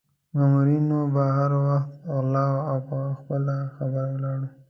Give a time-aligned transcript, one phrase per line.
[0.35, 4.49] مامورینو به هر وخت غولاوه او پر خپله خبره ولاړ وو.